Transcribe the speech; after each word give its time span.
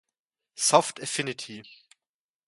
Soft 0.57 0.97
Affinity 0.99 1.61